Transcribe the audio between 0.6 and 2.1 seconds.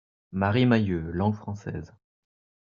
Mahieu (langue française).